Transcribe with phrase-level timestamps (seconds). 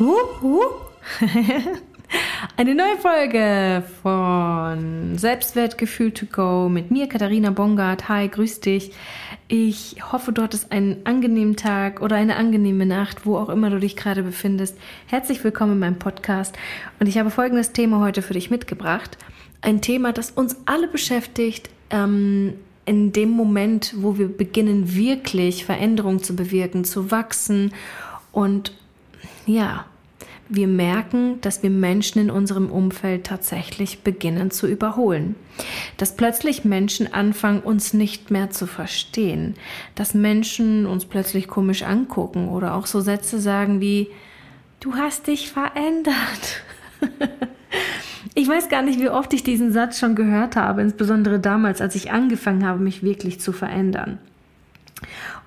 [2.56, 8.08] Eine neue Folge von Selbstwertgefühl to go mit mir, Katharina Bongard.
[8.08, 8.92] Hi, grüß dich.
[9.48, 13.78] Ich hoffe, du hattest einen angenehmen Tag oder eine angenehme Nacht, wo auch immer du
[13.78, 14.78] dich gerade befindest.
[15.06, 16.56] Herzlich willkommen in meinem Podcast.
[16.98, 19.18] Und ich habe folgendes Thema heute für dich mitgebracht.
[19.60, 22.54] Ein Thema, das uns alle beschäftigt, ähm,
[22.86, 27.74] in dem Moment, wo wir beginnen, wirklich Veränderung zu bewirken, zu wachsen
[28.32, 28.72] und
[29.50, 29.84] ja,
[30.52, 35.36] wir merken, dass wir Menschen in unserem Umfeld tatsächlich beginnen zu überholen.
[35.96, 39.54] Dass plötzlich Menschen anfangen, uns nicht mehr zu verstehen.
[39.94, 44.08] Dass Menschen uns plötzlich komisch angucken oder auch so Sätze sagen wie,
[44.80, 46.64] du hast dich verändert.
[48.34, 51.94] ich weiß gar nicht, wie oft ich diesen Satz schon gehört habe, insbesondere damals, als
[51.94, 54.18] ich angefangen habe, mich wirklich zu verändern.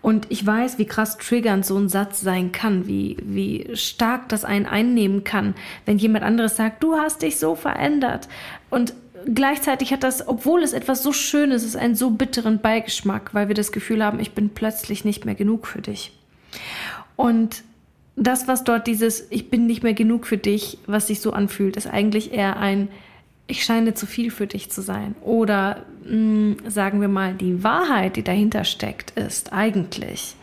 [0.02, 4.46] Und ich weiß, wie krass triggernd so ein Satz sein kann, wie, wie stark das
[4.46, 8.28] einen einnehmen kann, wenn jemand anderes sagt, du hast dich so verändert.
[8.70, 8.94] Und
[9.34, 13.56] gleichzeitig hat das, obwohl es etwas so Schönes ist, einen so bitteren Beigeschmack, weil wir
[13.56, 16.12] das Gefühl haben, ich bin plötzlich nicht mehr genug für dich.
[17.16, 17.64] Und
[18.16, 21.78] das, was dort dieses Ich bin nicht mehr genug für dich, was sich so anfühlt,
[21.78, 22.90] ist eigentlich eher ein
[23.48, 25.16] ich scheine zu viel für dich zu sein.
[25.22, 30.36] Oder mh, hm, sagen wir mal, die Wahrheit, die dahinter steckt, ist eigentlich,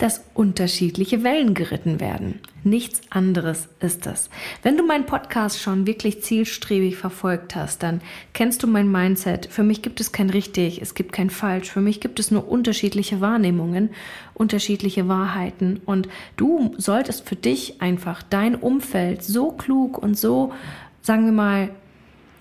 [0.00, 2.40] dass unterschiedliche Wellen geritten werden.
[2.64, 4.30] Nichts anderes ist es.
[4.62, 8.00] Wenn du meinen Podcast schon wirklich zielstrebig verfolgt hast, dann
[8.32, 9.46] kennst du mein Mindset.
[9.46, 11.70] Für mich gibt es kein richtig, es gibt kein falsch.
[11.70, 13.90] Für mich gibt es nur unterschiedliche Wahrnehmungen,
[14.32, 15.80] unterschiedliche Wahrheiten.
[15.84, 20.54] Und du solltest für dich einfach dein Umfeld so klug und so,
[21.02, 21.70] sagen wir mal,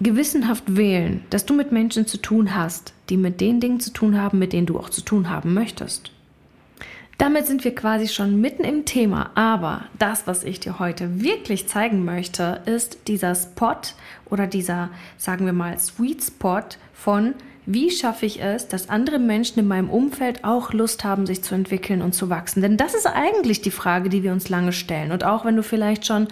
[0.01, 4.19] gewissenhaft wählen, dass du mit Menschen zu tun hast, die mit den Dingen zu tun
[4.19, 6.11] haben, mit denen du auch zu tun haben möchtest.
[7.17, 11.67] Damit sind wir quasi schon mitten im Thema, aber das, was ich dir heute wirklich
[11.67, 13.75] zeigen möchte, ist dieser Spot
[14.29, 16.63] oder dieser, sagen wir mal, Sweet Spot
[16.93, 17.33] von
[17.71, 21.53] wie schaffe ich es, dass andere Menschen in meinem Umfeld auch Lust haben, sich zu
[21.53, 22.63] entwickeln und zu wachsen?
[22.63, 25.11] Denn das ist eigentlich die Frage, die wir uns lange stellen.
[25.11, 26.29] Und auch wenn du vielleicht schon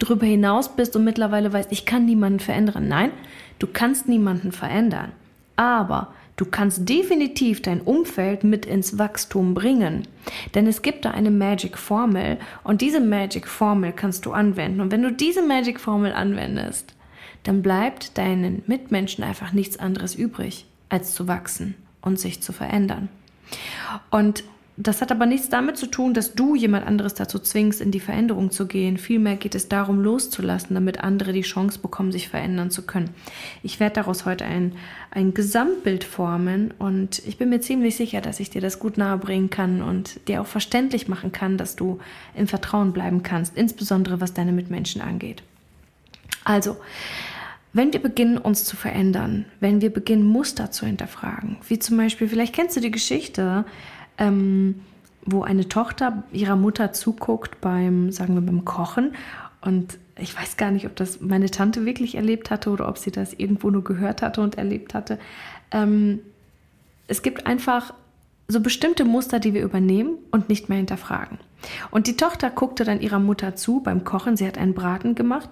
[0.00, 2.88] darüber hinaus bist und mittlerweile weißt, ich kann niemanden verändern.
[2.88, 3.12] Nein,
[3.60, 5.12] du kannst niemanden verändern.
[5.54, 10.08] Aber Du kannst definitiv dein Umfeld mit ins Wachstum bringen.
[10.54, 14.80] Denn es gibt da eine Magic Formel und diese Magic Formel kannst du anwenden.
[14.80, 16.94] Und wenn du diese Magic Formel anwendest,
[17.42, 23.08] dann bleibt deinen Mitmenschen einfach nichts anderes übrig als zu wachsen und sich zu verändern.
[24.10, 24.44] Und
[24.82, 28.00] das hat aber nichts damit zu tun, dass du jemand anderes dazu zwingst, in die
[28.00, 28.96] Veränderung zu gehen.
[28.96, 33.10] Vielmehr geht es darum, loszulassen, damit andere die Chance bekommen, sich verändern zu können.
[33.62, 34.72] Ich werde daraus heute ein,
[35.10, 39.50] ein Gesamtbild formen und ich bin mir ziemlich sicher, dass ich dir das gut nahebringen
[39.50, 41.98] kann und dir auch verständlich machen kann, dass du
[42.34, 45.42] im Vertrauen bleiben kannst, insbesondere was deine Mitmenschen angeht.
[46.44, 46.78] Also,
[47.72, 52.28] wenn wir beginnen, uns zu verändern, wenn wir beginnen, Muster zu hinterfragen, wie zum Beispiel,
[52.28, 53.64] vielleicht kennst du die Geschichte,
[54.18, 54.80] ähm,
[55.24, 59.12] wo eine Tochter ihrer Mutter zuguckt beim, sagen wir, beim Kochen
[59.60, 63.10] und ich weiß gar nicht, ob das meine Tante wirklich erlebt hatte oder ob sie
[63.10, 65.18] das irgendwo nur gehört hatte und erlebt hatte.
[65.70, 66.20] Ähm,
[67.06, 67.94] es gibt einfach
[68.48, 71.38] so bestimmte Muster, die wir übernehmen und nicht mehr hinterfragen.
[71.90, 74.36] Und die Tochter guckte dann ihrer Mutter zu beim Kochen.
[74.36, 75.48] Sie hat einen Braten gemacht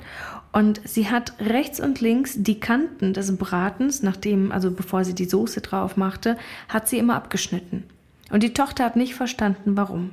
[0.52, 5.26] und sie hat rechts und links die Kanten des Bratens, nachdem, also bevor sie die
[5.26, 6.36] Soße drauf machte,
[6.68, 7.84] hat sie immer abgeschnitten.
[8.30, 10.10] Und die Tochter hat nicht verstanden, warum.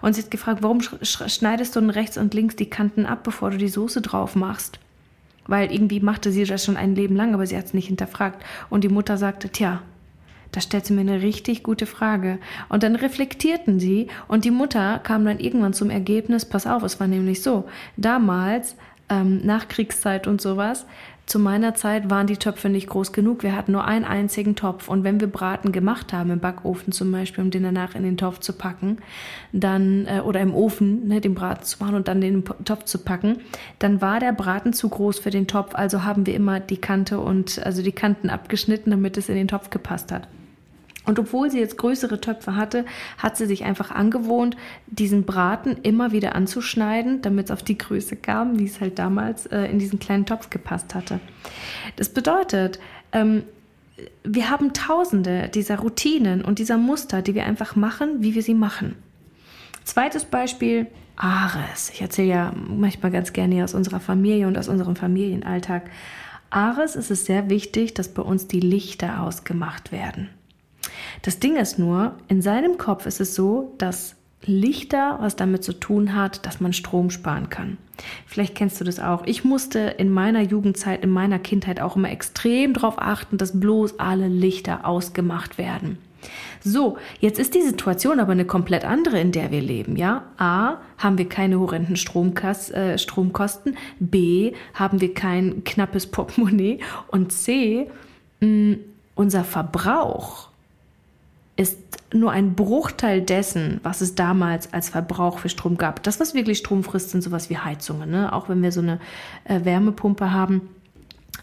[0.00, 3.50] Und sie hat gefragt, warum schneidest du denn rechts und links die Kanten ab, bevor
[3.50, 4.78] du die Soße drauf machst?
[5.46, 8.42] Weil irgendwie machte sie das schon ein Leben lang, aber sie hat es nicht hinterfragt.
[8.70, 9.82] Und die Mutter sagte, tja,
[10.52, 12.38] da stellt sie mir eine richtig gute Frage.
[12.68, 17.00] Und dann reflektierten sie und die Mutter kam dann irgendwann zum Ergebnis, pass auf, es
[17.00, 18.76] war nämlich so, damals,
[19.08, 20.86] ähm, Nachkriegszeit und sowas,
[21.26, 23.42] zu meiner Zeit waren die Töpfe nicht groß genug.
[23.42, 24.88] Wir hatten nur einen einzigen Topf.
[24.88, 28.16] Und wenn wir Braten gemacht haben, im Backofen zum Beispiel, um den danach in den
[28.16, 28.98] Topf zu packen,
[29.52, 32.98] dann, äh, oder im Ofen, ne, den Braten zu machen und dann den Topf zu
[32.98, 33.38] packen,
[33.80, 35.74] dann war der Braten zu groß für den Topf.
[35.74, 39.48] Also haben wir immer die Kante und, also die Kanten abgeschnitten, damit es in den
[39.48, 40.28] Topf gepasst hat.
[41.06, 42.84] Und obwohl sie jetzt größere Töpfe hatte,
[43.16, 44.56] hat sie sich einfach angewohnt,
[44.88, 49.46] diesen Braten immer wieder anzuschneiden, damit es auf die Größe kam, wie es halt damals
[49.46, 51.20] äh, in diesen kleinen Topf gepasst hatte.
[51.94, 52.80] Das bedeutet,
[53.12, 53.44] ähm,
[54.24, 58.54] wir haben tausende dieser Routinen und dieser Muster, die wir einfach machen, wie wir sie
[58.54, 58.96] machen.
[59.84, 61.90] Zweites Beispiel, Ares.
[61.90, 65.88] Ich erzähle ja manchmal ganz gerne aus unserer Familie und aus unserem Familienalltag.
[66.50, 70.28] Ares ist es sehr wichtig, dass bei uns die Lichter ausgemacht werden.
[71.22, 75.72] Das Ding ist nur, in seinem Kopf ist es so, dass Lichter, was damit zu
[75.72, 77.78] tun hat, dass man Strom sparen kann.
[78.26, 79.24] Vielleicht kennst du das auch.
[79.26, 83.98] Ich musste in meiner Jugendzeit, in meiner Kindheit auch immer extrem darauf achten, dass bloß
[83.98, 85.98] alle Lichter ausgemacht werden.
[86.60, 90.24] So, jetzt ist die Situation aber eine komplett andere, in der wir leben, ja?
[90.38, 97.32] A, haben wir keine horrenden Stromkas äh, Stromkosten, B, haben wir kein knappes Portemonnaie und
[97.32, 97.88] C,
[98.40, 98.78] mh,
[99.14, 100.48] unser Verbrauch
[102.12, 106.02] nur ein Bruchteil dessen, was es damals als Verbrauch für Strom gab.
[106.02, 108.10] Das, was wirklich Strom frisst, sind sowas wie Heizungen.
[108.10, 108.32] Ne?
[108.32, 109.00] Auch wenn wir so eine
[109.44, 110.68] äh, Wärmepumpe haben,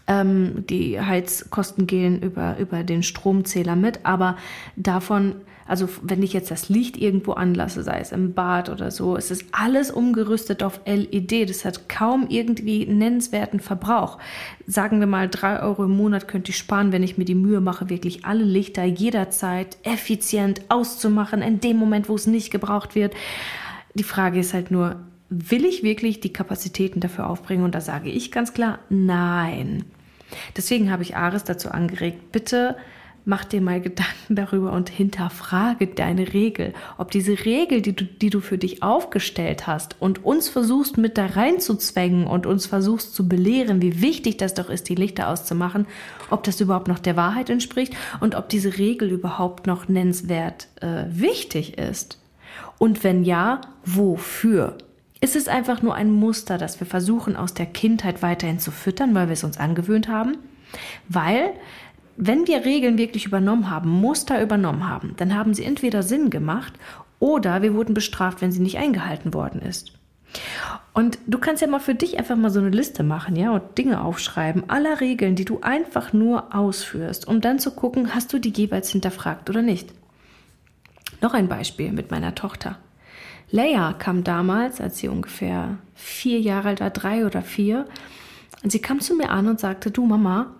[0.06, 4.36] ähm, die Heizkosten gehen über, über den Stromzähler mit, aber
[4.76, 9.16] davon also wenn ich jetzt das Licht irgendwo anlasse, sei es im Bad oder so,
[9.16, 11.48] es ist alles umgerüstet auf LED.
[11.48, 14.18] Das hat kaum irgendwie nennenswerten Verbrauch.
[14.66, 17.60] Sagen wir mal, drei Euro im Monat könnte ich sparen, wenn ich mir die Mühe
[17.60, 23.14] mache, wirklich alle Lichter jederzeit effizient auszumachen, in dem Moment, wo es nicht gebraucht wird.
[23.94, 24.96] Die Frage ist halt nur,
[25.30, 27.64] will ich wirklich die Kapazitäten dafür aufbringen?
[27.64, 29.84] Und da sage ich ganz klar, nein.
[30.56, 32.76] Deswegen habe ich Ares dazu angeregt, bitte
[33.24, 36.74] mach dir mal Gedanken darüber und hinterfrage deine Regel.
[36.98, 41.16] Ob diese Regel, die du, die du für dich aufgestellt hast und uns versuchst mit
[41.16, 45.86] da reinzuzwängen und uns versuchst zu belehren, wie wichtig das doch ist, die Lichter auszumachen,
[46.30, 51.04] ob das überhaupt noch der Wahrheit entspricht und ob diese Regel überhaupt noch nennenswert äh,
[51.08, 52.18] wichtig ist.
[52.78, 54.76] Und wenn ja, wofür?
[55.20, 59.14] Ist es einfach nur ein Muster, das wir versuchen aus der Kindheit weiterhin zu füttern,
[59.14, 60.36] weil wir es uns angewöhnt haben?
[61.08, 61.52] Weil
[62.16, 66.72] wenn wir Regeln wirklich übernommen haben, Muster übernommen haben, dann haben sie entweder Sinn gemacht
[67.18, 69.92] oder wir wurden bestraft, wenn sie nicht eingehalten worden ist.
[70.92, 73.78] Und du kannst ja mal für dich einfach mal so eine Liste machen, ja, und
[73.78, 78.38] Dinge aufschreiben, aller Regeln, die du einfach nur ausführst, um dann zu gucken, hast du
[78.38, 79.92] die jeweils hinterfragt oder nicht.
[81.20, 82.78] Noch ein Beispiel mit meiner Tochter.
[83.50, 87.86] Leia kam damals, als sie ungefähr vier Jahre alt war, drei oder vier,
[88.62, 90.54] und sie kam zu mir an und sagte, du Mama,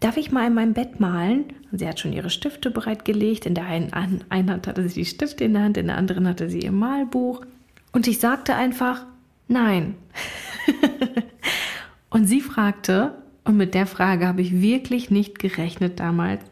[0.00, 1.44] darf ich mal in meinem Bett malen?
[1.72, 3.46] Sie hat schon ihre Stifte bereitgelegt.
[3.46, 3.92] In der einen,
[4.28, 6.72] einen Hand hatte sie die Stifte in der Hand, in der anderen hatte sie ihr
[6.72, 7.42] Malbuch.
[7.92, 9.06] Und ich sagte einfach,
[9.48, 9.94] nein.
[12.10, 13.14] und sie fragte,
[13.44, 16.42] und mit der Frage habe ich wirklich nicht gerechnet damals,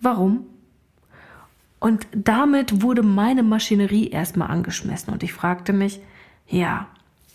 [0.00, 0.46] warum?
[1.80, 6.00] Und damit wurde meine Maschinerie erstmal angeschmissen und ich fragte mich,
[6.48, 6.88] ja,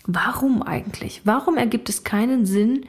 [0.06, 1.22] warum eigentlich?
[1.24, 2.84] Warum ergibt es keinen Sinn,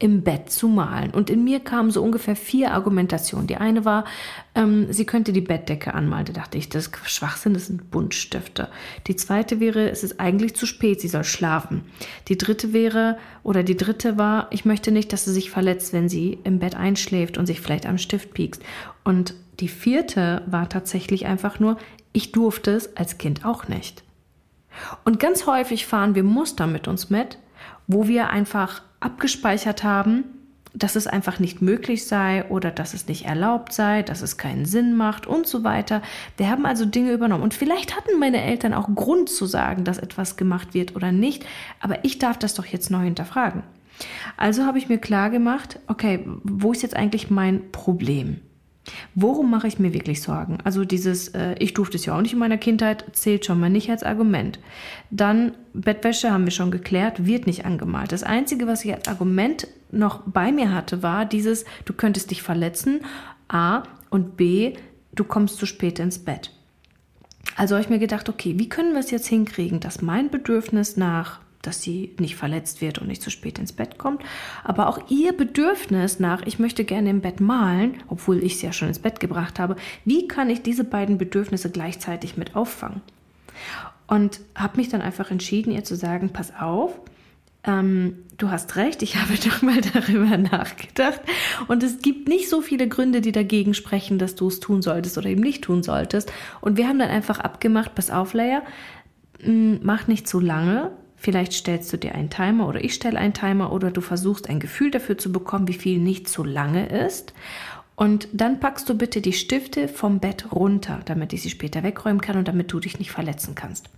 [0.00, 1.10] im Bett zu malen.
[1.10, 3.46] Und in mir kamen so ungefähr vier Argumentationen.
[3.46, 4.06] Die eine war,
[4.54, 6.24] ähm, sie könnte die Bettdecke anmalen.
[6.24, 8.70] Da dachte ich, das ist Schwachsinn, das sind Buntstifte.
[9.06, 11.82] Die zweite wäre, es ist eigentlich zu spät, sie soll schlafen.
[12.28, 16.08] Die dritte wäre, oder die dritte war, ich möchte nicht, dass sie sich verletzt, wenn
[16.08, 18.62] sie im Bett einschläft und sich vielleicht am Stift piekst.
[19.04, 21.76] Und die vierte war tatsächlich einfach nur,
[22.14, 24.02] ich durfte es als Kind auch nicht.
[25.04, 27.38] Und ganz häufig fahren wir Muster mit uns mit,
[27.92, 30.24] wo wir einfach abgespeichert haben,
[30.72, 34.64] dass es einfach nicht möglich sei oder dass es nicht erlaubt sei, dass es keinen
[34.64, 36.00] Sinn macht und so weiter.
[36.36, 37.42] Wir haben also Dinge übernommen.
[37.42, 41.44] Und vielleicht hatten meine Eltern auch Grund zu sagen, dass etwas gemacht wird oder nicht,
[41.80, 43.64] aber ich darf das doch jetzt neu hinterfragen.
[44.36, 48.40] Also habe ich mir klar gemacht, okay, wo ist jetzt eigentlich mein Problem?
[49.14, 50.58] Worum mache ich mir wirklich Sorgen?
[50.64, 53.70] Also dieses, äh, ich durfte es ja auch nicht in meiner Kindheit, zählt schon mal
[53.70, 54.58] nicht als Argument.
[55.10, 58.12] Dann Bettwäsche haben wir schon geklärt, wird nicht angemalt.
[58.12, 62.42] Das Einzige, was ich als Argument noch bei mir hatte, war dieses, du könntest dich
[62.42, 63.00] verletzen,
[63.48, 64.74] A und B,
[65.14, 66.52] du kommst zu spät ins Bett.
[67.56, 70.96] Also habe ich mir gedacht, okay, wie können wir es jetzt hinkriegen, dass mein Bedürfnis
[70.96, 74.22] nach dass sie nicht verletzt wird und nicht zu spät ins Bett kommt.
[74.64, 78.72] Aber auch ihr Bedürfnis nach, ich möchte gerne im Bett malen, obwohl ich sie ja
[78.72, 83.02] schon ins Bett gebracht habe, wie kann ich diese beiden Bedürfnisse gleichzeitig mit auffangen?
[84.06, 86.98] Und habe mich dann einfach entschieden, ihr zu sagen, pass auf,
[87.64, 91.20] ähm, du hast recht, ich habe doch mal darüber nachgedacht.
[91.68, 95.18] Und es gibt nicht so viele Gründe, die dagegen sprechen, dass du es tun solltest
[95.18, 96.32] oder eben nicht tun solltest.
[96.60, 98.62] Und wir haben dann einfach abgemacht, pass auf, Leia,
[99.42, 100.90] mach nicht zu lange,
[101.22, 104.58] Vielleicht stellst du dir einen Timer oder ich stelle einen Timer oder du versuchst ein
[104.58, 107.34] Gefühl dafür zu bekommen, wie viel nicht zu lange ist.
[107.94, 112.22] Und dann packst du bitte die Stifte vom Bett runter, damit ich sie später wegräumen
[112.22, 113.90] kann und damit du dich nicht verletzen kannst.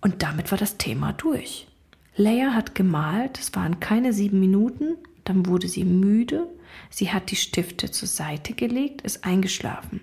[0.00, 1.68] Und damit war das Thema durch.
[2.16, 6.48] Leia hat gemalt, es waren keine sieben Minuten, dann wurde sie müde,
[6.90, 10.00] sie hat die Stifte zur Seite gelegt, ist eingeschlafen.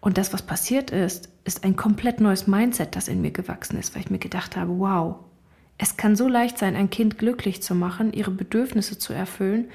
[0.00, 3.94] Und das, was passiert ist, ist ein komplett neues Mindset, das in mir gewachsen ist,
[3.94, 5.16] weil ich mir gedacht habe, wow,
[5.78, 9.66] es kann so leicht sein, ein Kind glücklich zu machen, ihre Bedürfnisse zu erfüllen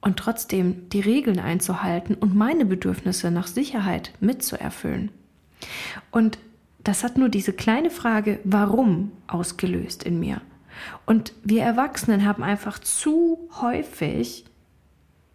[0.00, 5.10] und trotzdem die Regeln einzuhalten und meine Bedürfnisse nach Sicherheit mitzuerfüllen.
[6.10, 6.38] Und
[6.82, 10.40] das hat nur diese kleine Frage, warum, ausgelöst in mir.
[11.04, 14.46] Und wir Erwachsenen haben einfach zu häufig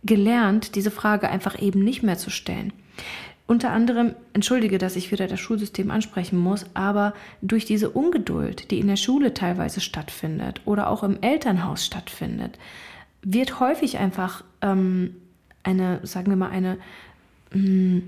[0.03, 2.73] gelernt, diese Frage einfach eben nicht mehr zu stellen.
[3.47, 8.79] Unter anderem, entschuldige, dass ich wieder das Schulsystem ansprechen muss, aber durch diese Ungeduld, die
[8.79, 12.57] in der Schule teilweise stattfindet oder auch im Elternhaus stattfindet,
[13.21, 15.15] wird häufig einfach ähm,
[15.61, 16.77] eine, sagen wir mal, eine
[17.53, 18.03] mh, mm,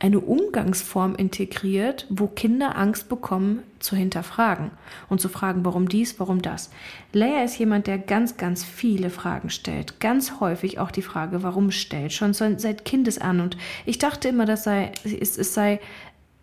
[0.00, 4.70] eine Umgangsform integriert, wo Kinder Angst bekommen zu hinterfragen
[5.08, 6.70] und zu fragen, warum dies, warum das.
[7.12, 11.70] Leia ist jemand, der ganz, ganz viele Fragen stellt, ganz häufig auch die Frage, warum
[11.70, 13.40] stellt, schon seit Kindesan.
[13.40, 15.80] Und ich dachte immer, das sei, es, es sei,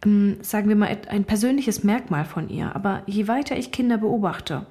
[0.06, 2.76] ähm, sagen wir mal, ein persönliches Merkmal von ihr.
[2.76, 4.66] Aber je weiter ich Kinder beobachte,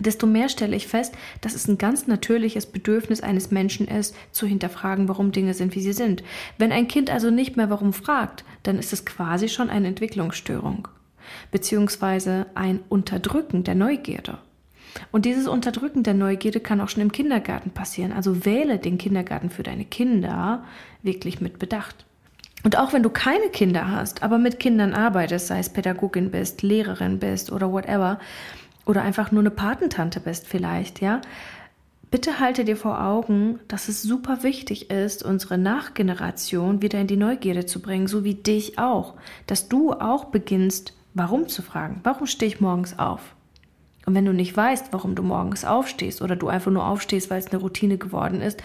[0.00, 4.46] desto mehr stelle ich fest, dass es ein ganz natürliches Bedürfnis eines Menschen ist, zu
[4.46, 6.22] hinterfragen, warum Dinge sind, wie sie sind.
[6.58, 10.88] Wenn ein Kind also nicht mehr warum fragt, dann ist es quasi schon eine Entwicklungsstörung,
[11.50, 14.38] beziehungsweise ein Unterdrücken der Neugierde.
[15.10, 18.12] Und dieses Unterdrücken der Neugierde kann auch schon im Kindergarten passieren.
[18.12, 20.64] Also wähle den Kindergarten für deine Kinder
[21.02, 22.04] wirklich mit Bedacht.
[22.62, 26.62] Und auch wenn du keine Kinder hast, aber mit Kindern arbeitest, sei es Pädagogin bist,
[26.62, 28.18] Lehrerin bist oder whatever,
[28.86, 31.20] oder einfach nur eine Patentante bist vielleicht, ja,
[32.10, 37.16] bitte halte dir vor Augen, dass es super wichtig ist, unsere Nachgeneration wieder in die
[37.16, 39.14] Neugierde zu bringen, so wie dich auch,
[39.46, 42.00] dass du auch beginnst, warum zu fragen.
[42.04, 43.34] Warum stehe ich morgens auf?
[44.06, 47.38] Und wenn du nicht weißt, warum du morgens aufstehst oder du einfach nur aufstehst, weil
[47.38, 48.62] es eine Routine geworden ist,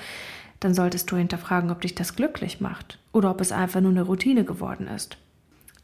[0.59, 4.01] dann solltest du hinterfragen, ob dich das glücklich macht oder ob es einfach nur eine
[4.01, 5.17] Routine geworden ist.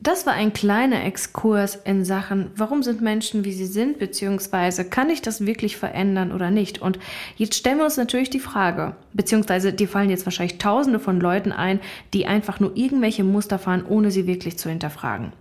[0.02, 5.10] Das war ein kleiner Exkurs in Sachen, warum sind Menschen, wie sie sind, beziehungsweise kann
[5.10, 6.82] ich das wirklich verändern oder nicht?
[6.82, 7.00] Und
[7.38, 11.54] jetzt stellen wir uns natürlich die Frage, beziehungsweise dir fallen jetzt wahrscheinlich tausende von Leuten
[11.54, 11.80] ein,
[12.14, 15.32] die einfach nur irgendwelche Muster fahren, ohne sie wirklich zu hinterfragen.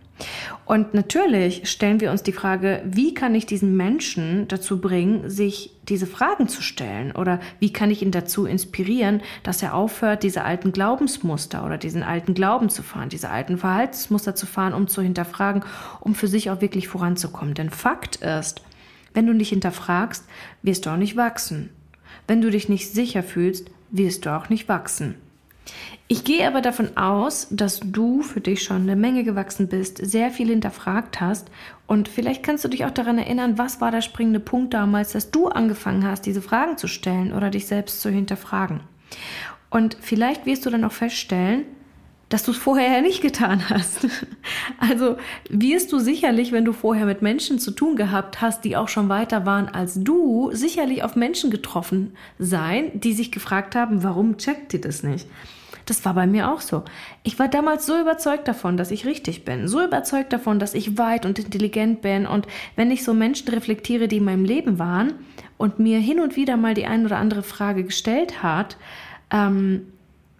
[0.64, 5.72] Und natürlich stellen wir uns die Frage, wie kann ich diesen Menschen dazu bringen, sich
[5.88, 7.12] diese Fragen zu stellen?
[7.12, 12.02] Oder wie kann ich ihn dazu inspirieren, dass er aufhört, diese alten Glaubensmuster oder diesen
[12.02, 15.64] alten Glauben zu fahren, diese alten Verhaltensmuster zu fahren, um zu hinterfragen,
[16.00, 17.54] um für sich auch wirklich voranzukommen?
[17.54, 18.62] Denn Fakt ist,
[19.12, 20.24] wenn du nicht hinterfragst,
[20.62, 21.70] wirst du auch nicht wachsen.
[22.26, 25.16] Wenn du dich nicht sicher fühlst, wirst du auch nicht wachsen.
[26.06, 30.30] Ich gehe aber davon aus, dass du für dich schon eine Menge gewachsen bist, sehr
[30.30, 31.50] viel hinterfragt hast
[31.86, 35.30] und vielleicht kannst du dich auch daran erinnern, was war der springende Punkt damals, dass
[35.30, 38.80] du angefangen hast, diese Fragen zu stellen oder dich selbst zu hinterfragen.
[39.70, 41.64] Und vielleicht wirst du dann auch feststellen,
[42.28, 44.06] dass du es vorher ja nicht getan hast.
[44.78, 45.16] Also
[45.48, 49.08] wirst du sicherlich, wenn du vorher mit Menschen zu tun gehabt hast, die auch schon
[49.08, 54.74] weiter waren als du, sicherlich auf Menschen getroffen sein, die sich gefragt haben, warum checkt
[54.74, 55.26] ihr das nicht?
[55.86, 56.82] Das war bei mir auch so.
[57.22, 60.96] Ich war damals so überzeugt davon, dass ich richtig bin, so überzeugt davon, dass ich
[60.98, 62.26] weit und intelligent bin.
[62.26, 65.14] Und wenn ich so Menschen reflektiere, die in meinem Leben waren
[65.58, 68.76] und mir hin und wieder mal die ein oder andere Frage gestellt hat,
[69.30, 69.92] ähm,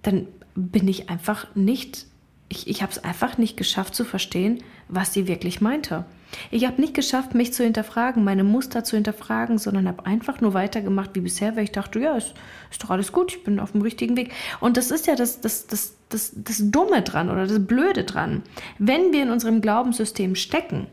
[0.02, 2.06] dann bin ich einfach nicht,
[2.48, 6.04] ich, ich habe es einfach nicht geschafft zu verstehen, was sie wirklich meinte.
[6.50, 10.54] Ich habe nicht geschafft, mich zu hinterfragen, meine Muster zu hinterfragen, sondern habe einfach nur
[10.54, 12.34] weitergemacht wie bisher, weil ich dachte, ja, ist,
[12.70, 14.32] ist doch alles gut, ich bin auf dem richtigen Weg.
[14.60, 18.42] Und das ist ja das, das, das, das, das Dumme dran oder das Blöde dran.
[18.78, 20.88] Wenn wir in unserem Glaubenssystem stecken,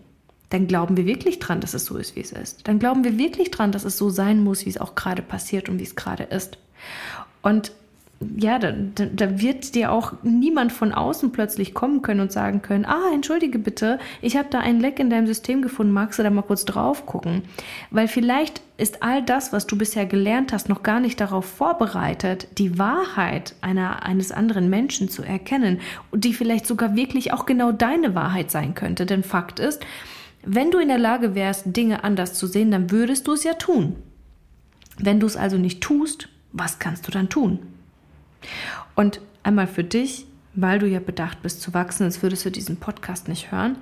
[0.50, 2.68] dann glauben wir wirklich dran, dass es so ist, wie es ist.
[2.68, 5.70] Dann glauben wir wirklich dran, dass es so sein muss, wie es auch gerade passiert
[5.70, 6.58] und wie es gerade ist.
[7.41, 7.72] Und
[8.38, 12.86] ja, da, da, wird dir auch niemand von außen plötzlich kommen können und sagen können,
[12.86, 16.30] ah, entschuldige bitte, ich habe da ein Leck in deinem System gefunden, magst du da
[16.30, 17.44] mal kurz drauf gucken?
[17.90, 22.48] Weil vielleicht ist all das, was du bisher gelernt hast, noch gar nicht darauf vorbereitet,
[22.58, 25.80] die Wahrheit einer, eines anderen Menschen zu erkennen
[26.13, 29.06] die vielleicht sogar wirklich auch genau deine Wahrheit sein könnte.
[29.06, 29.86] Denn Fakt ist,
[30.44, 33.54] wenn du in der Lage wärst, Dinge anders zu sehen, dann würdest du es ja
[33.54, 33.96] tun.
[34.98, 37.60] Wenn du es also nicht tust, was kannst du dann tun?
[38.95, 42.77] Und einmal für dich, weil du ja bedacht bist zu wachsen, sonst würdest du diesen
[42.77, 43.77] Podcast nicht hören.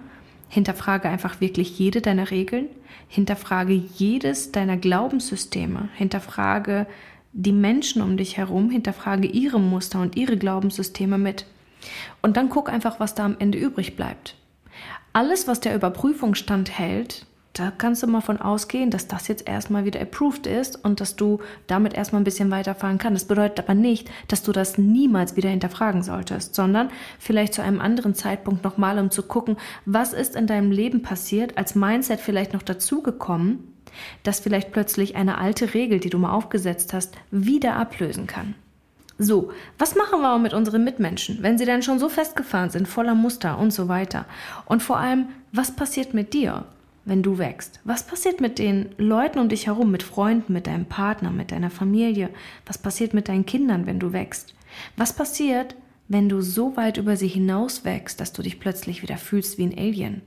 [0.49, 2.67] Hinterfrage einfach wirklich jede deiner Regeln,
[3.07, 6.87] hinterfrage jedes deiner Glaubenssysteme, hinterfrage
[7.33, 11.45] die Menschen um dich herum, hinterfrage ihre Muster und ihre Glaubenssysteme mit.
[12.21, 14.35] Und dann guck einfach, was da am Ende übrig bleibt.
[15.13, 19.83] Alles, was der Überprüfung standhält, da kannst du mal von ausgehen, dass das jetzt erstmal
[19.83, 23.23] wieder approved ist und dass du damit erstmal ein bisschen weiterfahren kannst.
[23.23, 27.81] Das bedeutet aber nicht, dass du das niemals wieder hinterfragen solltest, sondern vielleicht zu einem
[27.81, 32.53] anderen Zeitpunkt nochmal, um zu gucken, was ist in deinem Leben passiert, als Mindset vielleicht
[32.53, 33.73] noch dazugekommen,
[34.23, 38.53] dass vielleicht plötzlich eine alte Regel, die du mal aufgesetzt hast, wieder ablösen kann.
[39.17, 43.15] So, was machen wir mit unseren Mitmenschen, wenn sie dann schon so festgefahren sind, voller
[43.15, 44.25] Muster und so weiter?
[44.65, 46.63] Und vor allem, was passiert mit dir,
[47.05, 47.79] wenn du wächst?
[47.83, 51.69] Was passiert mit den Leuten um dich herum, mit Freunden, mit deinem Partner, mit deiner
[51.69, 52.29] Familie?
[52.65, 54.53] Was passiert mit deinen Kindern, wenn du wächst?
[54.97, 55.75] Was passiert,
[56.07, 59.63] wenn du so weit über sie hinaus wächst, dass du dich plötzlich wieder fühlst wie
[59.63, 60.21] ein Alien?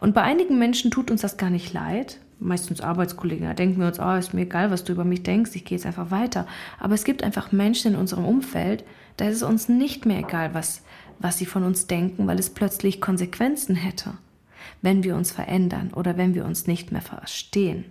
[0.00, 3.86] Und bei einigen Menschen tut uns das gar nicht leid, meistens Arbeitskollegen, da denken wir
[3.86, 6.46] uns, oh, ist mir egal, was du über mich denkst, ich gehe jetzt einfach weiter.
[6.78, 8.84] Aber es gibt einfach Menschen in unserem Umfeld,
[9.16, 10.82] da ist es uns nicht mehr egal, was,
[11.18, 14.14] was sie von uns denken, weil es plötzlich Konsequenzen hätte,
[14.82, 17.84] wenn wir uns verändern oder wenn wir uns nicht mehr verstehen.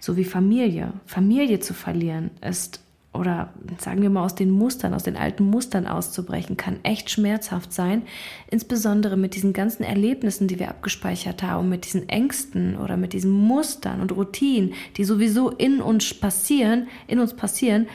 [0.00, 0.92] So wie Familie.
[1.06, 2.80] Familie zu verlieren ist
[3.12, 7.72] oder sagen wir mal aus den Mustern, aus den alten Mustern auszubrechen, kann echt schmerzhaft
[7.72, 8.02] sein,
[8.50, 13.30] insbesondere mit diesen ganzen Erlebnissen, die wir abgespeichert haben, mit diesen Ängsten oder mit diesen
[13.30, 17.86] Mustern und Routinen, die sowieso in uns passieren, in uns passieren,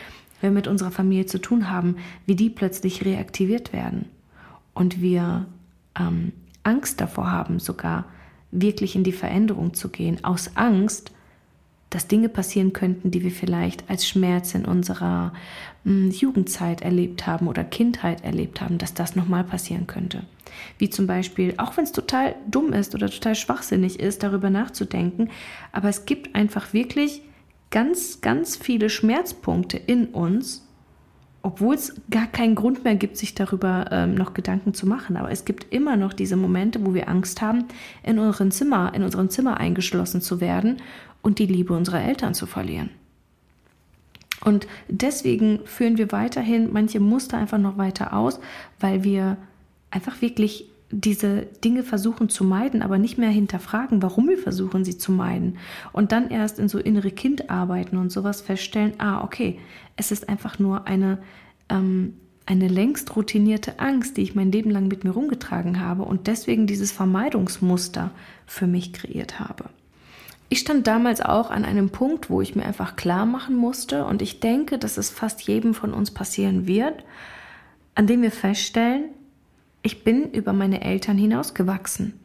[0.41, 4.05] wenn wir mit unserer Familie zu tun haben, wie die plötzlich reaktiviert werden
[4.73, 5.45] und wir
[5.99, 6.31] ähm,
[6.63, 8.05] Angst davor haben, sogar
[8.51, 11.11] wirklich in die Veränderung zu gehen, aus Angst,
[11.91, 15.33] dass Dinge passieren könnten, die wir vielleicht als Schmerz in unserer
[15.83, 20.23] hm, Jugendzeit erlebt haben oder Kindheit erlebt haben, dass das nochmal passieren könnte.
[20.77, 25.29] Wie zum Beispiel, auch wenn es total dumm ist oder total schwachsinnig ist, darüber nachzudenken,
[25.73, 27.23] aber es gibt einfach wirklich
[27.71, 30.65] ganz, ganz viele Schmerzpunkte in uns,
[31.43, 35.17] obwohl es gar keinen Grund mehr gibt, sich darüber ähm, noch Gedanken zu machen.
[35.17, 37.65] Aber es gibt immer noch diese Momente, wo wir Angst haben,
[38.03, 40.77] in unserem Zimmer, in unserem Zimmer eingeschlossen zu werden
[41.21, 42.89] und die Liebe unserer Eltern zu verlieren.
[44.43, 48.39] Und deswegen führen wir weiterhin manche Muster einfach noch weiter aus,
[48.79, 49.37] weil wir
[49.91, 54.97] einfach wirklich diese Dinge versuchen zu meiden, aber nicht mehr hinterfragen, warum wir versuchen, sie
[54.97, 55.57] zu meiden.
[55.93, 59.59] Und dann erst in so innere Kindarbeiten und sowas feststellen, ah, okay,
[59.95, 61.19] es ist einfach nur eine,
[61.69, 66.27] ähm, eine längst routinierte Angst, die ich mein Leben lang mit mir rumgetragen habe und
[66.27, 68.11] deswegen dieses Vermeidungsmuster
[68.45, 69.65] für mich kreiert habe.
[70.49, 74.21] Ich stand damals auch an einem Punkt, wo ich mir einfach klar machen musste und
[74.21, 77.05] ich denke, dass es fast jedem von uns passieren wird,
[77.95, 79.05] an dem wir feststellen,
[79.81, 82.21] ich bin über meine Eltern hinausgewachsen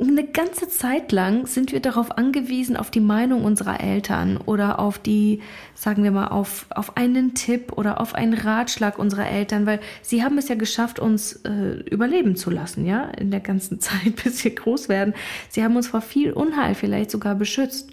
[0.00, 4.98] eine ganze Zeit lang sind wir darauf angewiesen, auf die Meinung unserer Eltern oder auf
[4.98, 5.40] die,
[5.74, 10.22] sagen wir mal, auf, auf einen Tipp oder auf einen Ratschlag unserer Eltern, weil sie
[10.22, 14.44] haben es ja geschafft, uns äh, überleben zu lassen, ja, in der ganzen Zeit, bis
[14.44, 15.14] wir groß werden.
[15.48, 17.90] Sie haben uns vor viel Unheil vielleicht sogar beschützt.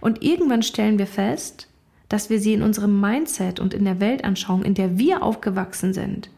[0.00, 1.68] Und irgendwann stellen wir fest,
[2.08, 6.30] dass wir sie in unserem Mindset und in der Weltanschauung, in der wir aufgewachsen sind,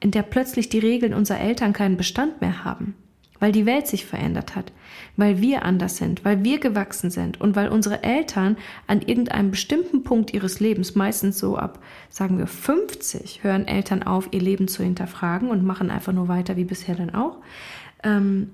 [0.00, 2.94] in der plötzlich die Regeln unserer Eltern keinen Bestand mehr haben
[3.40, 4.70] weil die Welt sich verändert hat,
[5.16, 10.04] weil wir anders sind, weil wir gewachsen sind und weil unsere Eltern an irgendeinem bestimmten
[10.04, 14.84] Punkt ihres Lebens, meistens so ab, sagen wir 50, hören Eltern auf, ihr Leben zu
[14.84, 17.38] hinterfragen und machen einfach nur weiter wie bisher dann auch,
[18.04, 18.50] ähm,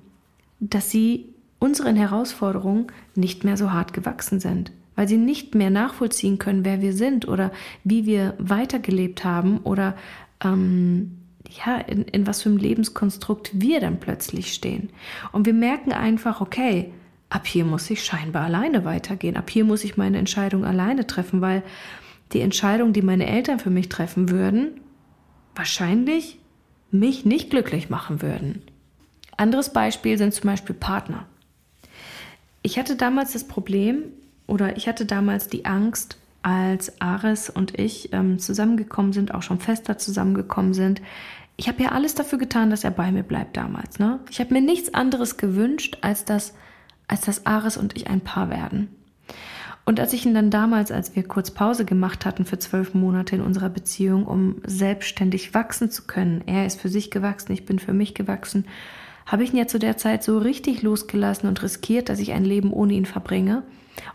[0.60, 1.26] dass sie
[1.58, 6.80] unseren Herausforderungen nicht mehr so hart gewachsen sind, weil sie nicht mehr nachvollziehen können, wer
[6.80, 7.50] wir sind oder
[7.82, 9.96] wie wir weitergelebt haben oder
[10.44, 11.16] ähm,
[11.64, 14.90] ja, in, in was für einem Lebenskonstrukt wir dann plötzlich stehen.
[15.32, 16.92] Und wir merken einfach, okay,
[17.28, 21.40] ab hier muss ich scheinbar alleine weitergehen, ab hier muss ich meine Entscheidung alleine treffen,
[21.40, 21.62] weil
[22.32, 24.80] die Entscheidung, die meine Eltern für mich treffen würden,
[25.54, 26.38] wahrscheinlich
[26.90, 28.62] mich nicht glücklich machen würden.
[29.36, 31.26] Anderes Beispiel sind zum Beispiel Partner.
[32.62, 34.04] Ich hatte damals das Problem
[34.46, 39.58] oder ich hatte damals die Angst, als Ares und ich ähm, zusammengekommen sind, auch schon
[39.58, 41.02] fester zusammengekommen sind,
[41.56, 43.98] ich habe ja alles dafür getan, dass er bei mir bleibt damals.
[43.98, 44.20] Ne?
[44.30, 46.54] Ich habe mir nichts anderes gewünscht, als dass,
[47.08, 48.94] als dass Ares und ich ein Paar werden.
[49.84, 53.34] Und als ich ihn dann damals, als wir kurz Pause gemacht hatten für zwölf Monate
[53.34, 57.80] in unserer Beziehung, um selbstständig wachsen zu können, er ist für sich gewachsen, ich bin
[57.80, 58.66] für mich gewachsen,
[59.26, 62.44] habe ich ihn ja zu der Zeit so richtig losgelassen und riskiert, dass ich ein
[62.44, 63.64] Leben ohne ihn verbringe.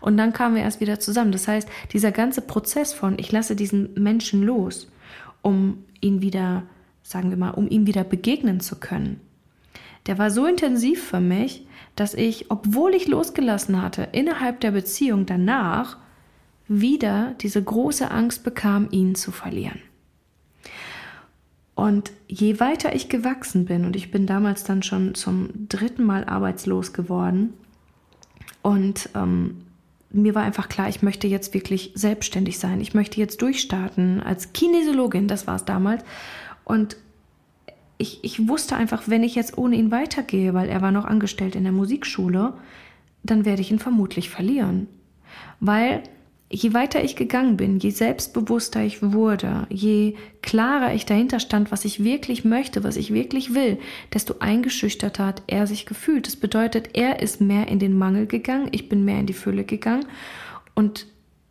[0.00, 1.32] Und dann kamen wir erst wieder zusammen.
[1.32, 4.90] Das heißt, dieser ganze Prozess von, ich lasse diesen Menschen los,
[5.42, 6.64] um ihn wieder
[7.02, 9.20] sagen wir mal, um ihm wieder begegnen zu können.
[10.06, 15.26] Der war so intensiv für mich, dass ich, obwohl ich losgelassen hatte, innerhalb der Beziehung
[15.26, 15.98] danach
[16.68, 19.80] wieder diese große Angst bekam, ihn zu verlieren.
[21.74, 26.24] Und je weiter ich gewachsen bin, und ich bin damals dann schon zum dritten Mal
[26.24, 27.54] arbeitslos geworden,
[28.62, 29.62] und ähm,
[30.10, 32.80] mir war einfach klar, ich möchte jetzt wirklich selbstständig sein.
[32.80, 36.04] Ich möchte jetzt durchstarten als Kinesiologin, das war es damals.
[36.64, 36.96] Und
[37.98, 41.56] ich, ich wusste einfach, wenn ich jetzt ohne ihn weitergehe, weil er war noch angestellt
[41.56, 42.54] in der Musikschule,
[43.22, 44.88] dann werde ich ihn vermutlich verlieren.
[45.60, 46.02] Weil
[46.52, 51.84] je weiter ich gegangen bin, je selbstbewusster ich wurde, je klarer ich dahinter stand, was
[51.84, 53.78] ich wirklich möchte, was ich wirklich will,
[54.12, 56.26] desto eingeschüchterter hat er sich gefühlt.
[56.26, 59.64] Das bedeutet, er ist mehr in den Mangel gegangen, ich bin mehr in die Fülle
[59.64, 60.06] gegangen
[60.74, 61.06] und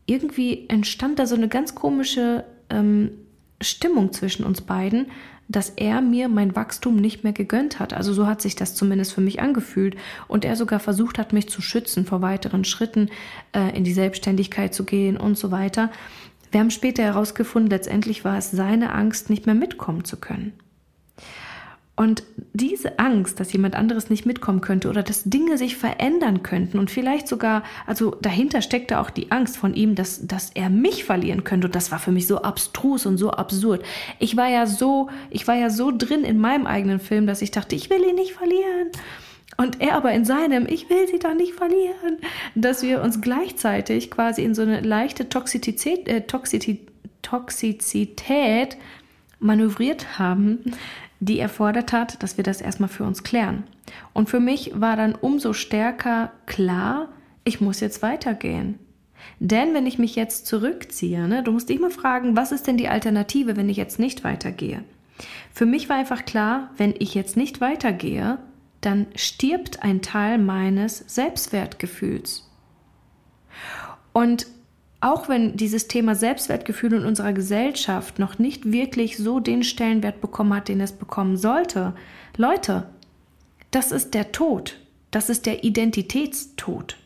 [0.05, 3.11] irgendwie entstand da so eine ganz komische ähm,
[3.59, 5.07] Stimmung zwischen uns beiden,
[5.51, 7.93] dass er mir mein Wachstum nicht mehr gegönnt hat.
[7.93, 9.95] Also so hat sich das zumindest für mich angefühlt.
[10.27, 13.09] Und er sogar versucht hat, mich zu schützen vor weiteren Schritten,
[13.53, 15.91] äh, in die Selbstständigkeit zu gehen und so weiter.
[16.51, 20.53] Wir haben später herausgefunden, letztendlich war es seine Angst, nicht mehr mitkommen zu können.
[21.95, 22.23] Und
[22.53, 26.89] diese Angst, dass jemand anderes nicht mitkommen könnte oder dass Dinge sich verändern könnten und
[26.89, 31.43] vielleicht sogar, also dahinter steckte auch die Angst von ihm, dass, dass er mich verlieren
[31.43, 31.67] könnte.
[31.67, 33.83] Und das war für mich so abstrus und so absurd.
[34.19, 37.51] Ich war ja so, ich war ja so drin in meinem eigenen Film, dass ich
[37.51, 38.89] dachte, ich will ihn nicht verlieren.
[39.57, 42.17] Und er aber in seinem, ich will sie doch nicht verlieren,
[42.55, 46.87] dass wir uns gleichzeitig quasi in so eine leichte Toxizität, äh, Toxizität,
[47.21, 48.77] Toxizität
[49.41, 50.59] manövriert haben,
[51.21, 53.63] die erfordert hat, dass wir das erstmal für uns klären.
[54.11, 57.09] Und für mich war dann umso stärker klar,
[57.43, 58.79] ich muss jetzt weitergehen.
[59.39, 62.77] Denn wenn ich mich jetzt zurückziehe, ne, du musst dich mal fragen, was ist denn
[62.77, 64.83] die Alternative, wenn ich jetzt nicht weitergehe?
[65.53, 68.39] Für mich war einfach klar, wenn ich jetzt nicht weitergehe,
[68.81, 72.49] dann stirbt ein Teil meines Selbstwertgefühls.
[74.11, 74.47] Und
[75.01, 80.53] auch wenn dieses Thema Selbstwertgefühl in unserer Gesellschaft noch nicht wirklich so den Stellenwert bekommen
[80.53, 81.93] hat, den es bekommen sollte,
[82.37, 82.87] Leute,
[83.71, 84.77] das ist der Tod.
[85.09, 86.97] Das ist der Identitätstod.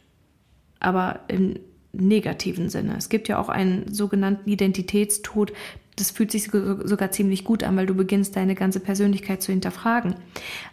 [0.80, 1.56] Aber im
[1.94, 2.96] negativen Sinne.
[2.98, 5.54] Es gibt ja auch einen sogenannten Identitätstod.
[5.96, 10.16] Das fühlt sich sogar ziemlich gut an, weil du beginnst, deine ganze Persönlichkeit zu hinterfragen.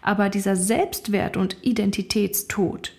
[0.02, 2.92] Aber dieser Selbstwert- und Identitätstod,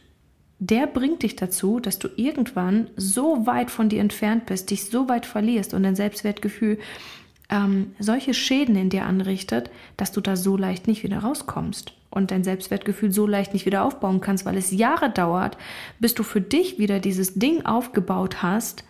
[0.70, 5.10] der bringt dich dazu, dass du irgendwann so weit von dir entfernt bist, dich so
[5.10, 6.80] weit verlierst und dein Selbstwertgefühl
[7.50, 12.32] ähm, solche Schäden in dir anrichtet, dass du da so leicht nicht wieder rauskommst und
[12.32, 15.58] dein Selbstwertgefühl so leicht nicht wieder aufbauen kannst, weil es Jahre dauert,
[16.00, 18.86] bis du für dich wieder dieses Ding aufgebaut hast,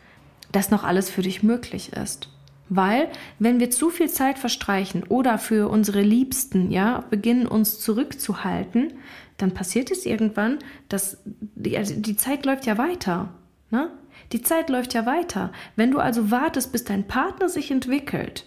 [0.52, 2.30] dass noch alles für dich möglich ist.
[2.76, 8.94] Weil, wenn wir zu viel Zeit verstreichen oder für unsere Liebsten, ja, beginnen uns zurückzuhalten,
[9.38, 10.58] dann passiert es irgendwann,
[10.90, 13.30] dass die, also die Zeit läuft ja weiter.
[13.70, 13.92] Ne?
[14.32, 15.52] Die Zeit läuft ja weiter.
[15.76, 18.46] Wenn du also wartest, bis dein Partner sich entwickelt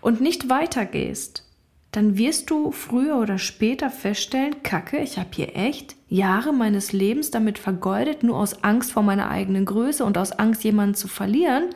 [0.00, 1.44] und nicht weitergehst,
[1.92, 7.30] dann wirst du früher oder später feststellen, Kacke, ich habe hier echt Jahre meines Lebens
[7.30, 11.70] damit vergeudet, nur aus Angst vor meiner eigenen Größe und aus Angst, jemanden zu verlieren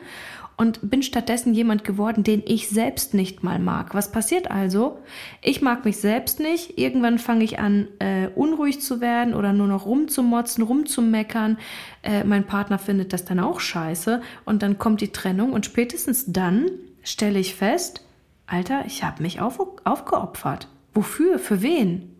[0.57, 3.93] und bin stattdessen jemand geworden, den ich selbst nicht mal mag.
[3.93, 4.99] Was passiert also?
[5.41, 6.77] Ich mag mich selbst nicht.
[6.77, 11.57] Irgendwann fange ich an, äh, unruhig zu werden oder nur noch rumzumotzen, rumzumeckern.
[12.03, 16.25] Äh, mein Partner findet das dann auch scheiße und dann kommt die Trennung und spätestens
[16.27, 16.69] dann
[17.03, 18.05] stelle ich fest,
[18.45, 20.67] Alter, ich habe mich auf, aufgeopfert.
[20.93, 21.39] Wofür?
[21.39, 22.13] Für wen?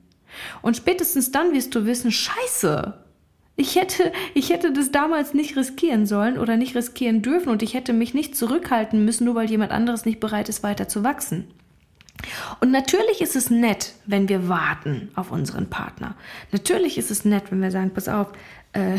[0.62, 3.03] Und spätestens dann wirst du wissen, scheiße,
[3.56, 7.74] ich hätte, ich hätte das damals nicht riskieren sollen oder nicht riskieren dürfen und ich
[7.74, 11.48] hätte mich nicht zurückhalten müssen, nur weil jemand anderes nicht bereit ist, weiter zu wachsen.
[12.62, 16.16] Und natürlich ist es nett, wenn wir warten auf unseren Partner.
[16.52, 18.32] Natürlich ist es nett, wenn wir sagen, pass auf,
[18.72, 18.98] äh,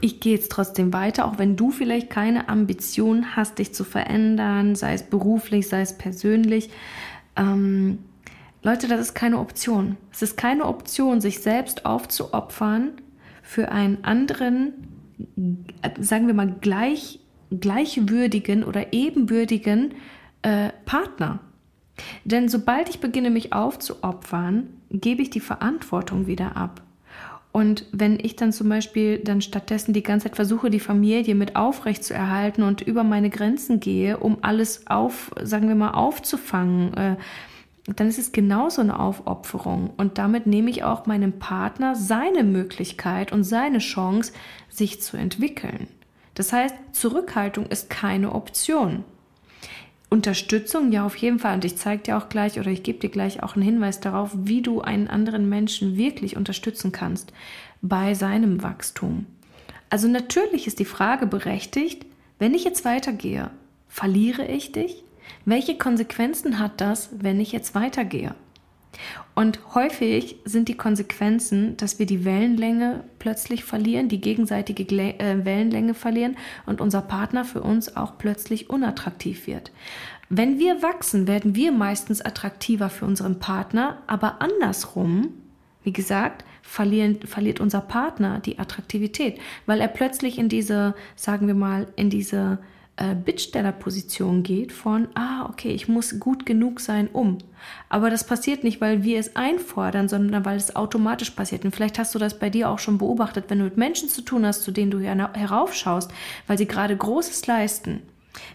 [0.00, 4.74] ich gehe jetzt trotzdem weiter, auch wenn du vielleicht keine Ambition hast, dich zu verändern,
[4.74, 6.70] sei es beruflich, sei es persönlich.
[7.36, 7.98] Ähm,
[8.62, 9.96] Leute, das ist keine Option.
[10.12, 12.99] Es ist keine Option, sich selbst aufzuopfern,
[13.50, 14.74] für einen anderen,
[15.98, 17.18] sagen wir mal, gleich,
[17.50, 19.94] gleichwürdigen oder ebenbürtigen
[20.42, 21.40] äh, Partner.
[22.24, 26.82] Denn sobald ich beginne, mich aufzuopfern, gebe ich die Verantwortung wieder ab.
[27.50, 31.56] Und wenn ich dann zum Beispiel dann stattdessen die ganze Zeit versuche, die Familie mit
[31.56, 36.94] aufrecht zu erhalten und über meine Grenzen gehe, um alles auf, sagen wir mal, aufzufangen,
[36.94, 37.16] äh,
[37.98, 39.90] dann ist es genauso eine Aufopferung.
[39.96, 44.32] Und damit nehme ich auch meinem Partner seine Möglichkeit und seine Chance,
[44.68, 45.88] sich zu entwickeln.
[46.34, 49.04] Das heißt, Zurückhaltung ist keine Option.
[50.10, 51.54] Unterstützung, ja, auf jeden Fall.
[51.54, 54.30] Und ich zeige dir auch gleich oder ich gebe dir gleich auch einen Hinweis darauf,
[54.34, 57.32] wie du einen anderen Menschen wirklich unterstützen kannst
[57.80, 59.26] bei seinem Wachstum.
[59.88, 62.06] Also natürlich ist die Frage berechtigt,
[62.38, 63.50] wenn ich jetzt weitergehe,
[63.88, 65.04] verliere ich dich?
[65.44, 68.34] Welche Konsequenzen hat das, wenn ich jetzt weitergehe?
[69.34, 75.94] Und häufig sind die Konsequenzen, dass wir die Wellenlänge plötzlich verlieren, die gegenseitige äh, Wellenlänge
[75.94, 79.70] verlieren und unser Partner für uns auch plötzlich unattraktiv wird.
[80.28, 85.30] Wenn wir wachsen, werden wir meistens attraktiver für unseren Partner, aber andersrum,
[85.82, 91.54] wie gesagt, verlieren, verliert unser Partner die Attraktivität, weil er plötzlich in diese, sagen wir
[91.54, 92.58] mal, in diese
[93.00, 97.38] äh, Bittstellerposition geht von, ah, okay, ich muss gut genug sein, um.
[97.88, 101.64] Aber das passiert nicht, weil wir es einfordern, sondern weil es automatisch passiert.
[101.64, 104.22] Und vielleicht hast du das bei dir auch schon beobachtet, wenn du mit Menschen zu
[104.22, 106.12] tun hast, zu denen du heraufschaust,
[106.46, 108.02] weil sie gerade Großes leisten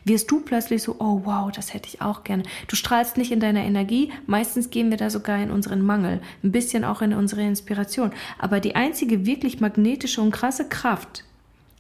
[0.05, 2.43] wirst du plötzlich so, oh wow, das hätte ich auch gerne.
[2.67, 6.51] Du strahlst nicht in deiner Energie, meistens gehen wir da sogar in unseren Mangel, ein
[6.51, 8.11] bisschen auch in unsere Inspiration.
[8.39, 11.25] Aber die einzige wirklich magnetische und krasse Kraft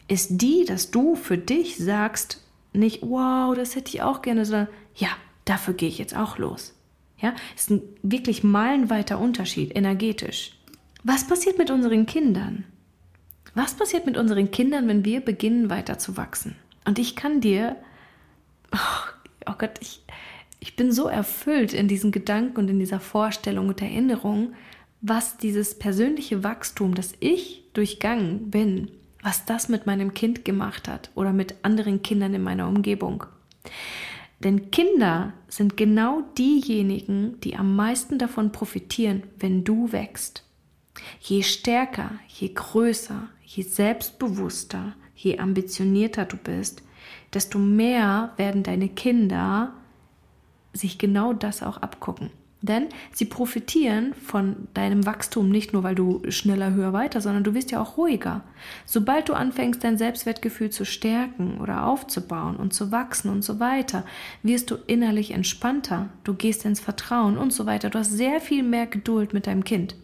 [0.07, 2.44] ist die, dass du für dich sagst,
[2.75, 5.09] nicht, wow, das hätte ich auch gerne, sondern ja,
[5.45, 6.73] dafür gehe ich jetzt auch los.
[7.17, 10.51] Ja, ist ein wirklich meilenweiter Unterschied energetisch.
[11.03, 12.65] Was passiert mit unseren Kindern?
[13.53, 16.55] Was passiert mit unseren Kindern, wenn wir beginnen weiter zu wachsen?
[16.85, 17.77] Und ich kann dir,
[18.73, 19.09] oh,
[19.47, 20.03] oh Gott, ich,
[20.59, 24.53] ich bin so erfüllt in diesen Gedanken und in dieser Vorstellung und Erinnerung,
[25.01, 28.91] was dieses persönliche Wachstum, das ich durchgangen bin,
[29.25, 33.23] was das mit meinem Kind gemacht hat oder mit anderen Kindern in meiner Umgebung.
[34.39, 40.43] Denn Kinder sind genau diejenigen, die am meisten davon profitieren, wenn du wächst.
[41.19, 46.83] Je stärker, je größer, je selbstbewusster, je ambitionierter du bist,
[47.33, 49.73] desto mehr werden deine Kinder
[50.71, 52.29] sich genau das auch abgucken.
[52.65, 57.53] Denn sie profitieren von deinem Wachstum nicht nur, weil du schneller, höher, weiter, sondern du
[57.53, 58.41] wirst ja auch ruhiger.
[58.85, 64.03] Sobald du anfängst, dein Selbstwertgefühl zu stärken oder aufzubauen und zu wachsen und so weiter,
[64.41, 67.91] wirst du innerlich entspannter, du gehst ins Vertrauen und so weiter.
[67.91, 69.95] Du hast sehr viel mehr Geduld mit deinem Kind.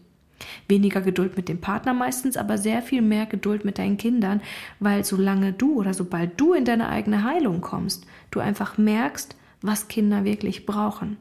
[0.68, 4.40] Weniger Geduld mit dem Partner meistens, aber sehr viel mehr Geduld mit deinen Kindern,
[4.78, 9.88] weil solange du oder sobald du in deine eigene Heilung kommst, du einfach merkst, was
[9.88, 11.16] Kinder wirklich brauchen.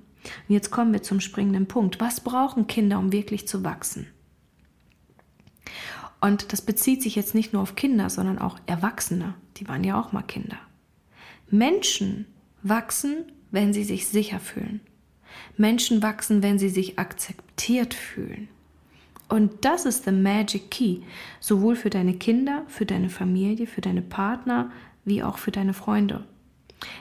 [0.48, 2.00] Und jetzt kommen wir zum springenden Punkt.
[2.00, 4.08] Was brauchen Kinder, um wirklich zu wachsen?
[6.20, 9.34] Und das bezieht sich jetzt nicht nur auf Kinder, sondern auch Erwachsene.
[9.58, 10.58] Die waren ja auch mal Kinder.
[11.50, 12.28] Menschen
[12.62, 14.82] wachsen, wenn sie sich sicher fühlen.
[15.58, 18.48] Menschen wachsen, wenn sie sich akzeptiert fühlen.
[19.30, 21.00] Und das ist the magic key,
[21.40, 24.72] sowohl für deine Kinder, für deine Familie, für deine Partner,
[25.06, 26.26] wie auch für deine Freunde.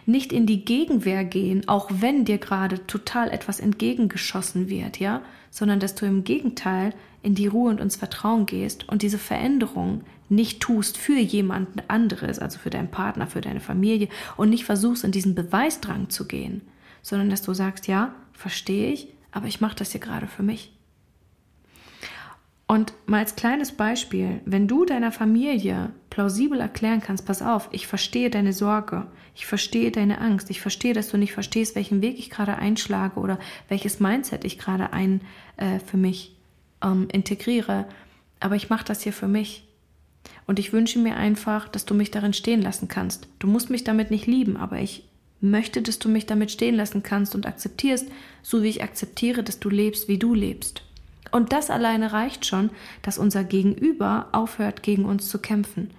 [0.06, 5.80] Nicht in die Gegenwehr gehen, auch wenn dir gerade total etwas entgegengeschossen wird, ja, sondern
[5.80, 10.60] dass du im Gegenteil in die Ruhe und ins Vertrauen gehst und diese Veränderung nicht
[10.60, 15.12] tust für jemand anderes, also für deinen Partner, für deine Familie und nicht versuchst in
[15.12, 16.62] diesen Beweisdrang zu gehen,
[17.02, 20.72] sondern dass du sagst, ja, verstehe ich, aber ich mache das hier gerade für mich.
[22.70, 27.88] Und mal als kleines Beispiel, wenn du deiner Familie plausibel erklären kannst, pass auf, ich
[27.88, 32.20] verstehe deine Sorge, ich verstehe deine Angst, ich verstehe, dass du nicht verstehst, welchen Weg
[32.20, 35.20] ich gerade einschlage oder welches Mindset ich gerade ein
[35.56, 36.36] äh, für mich
[36.80, 37.86] ähm, integriere,
[38.38, 39.66] aber ich mache das hier für mich.
[40.46, 43.26] Und ich wünsche mir einfach, dass du mich darin stehen lassen kannst.
[43.40, 45.08] Du musst mich damit nicht lieben, aber ich
[45.40, 48.06] möchte, dass du mich damit stehen lassen kannst und akzeptierst,
[48.42, 50.84] so wie ich akzeptiere, dass du lebst, wie du lebst.
[51.30, 52.70] Und das alleine reicht schon,
[53.02, 55.90] dass unser Gegenüber aufhört, gegen uns zu kämpfen.